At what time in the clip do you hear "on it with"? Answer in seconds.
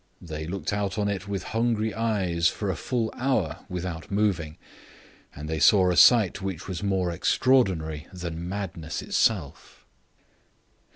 0.97-1.43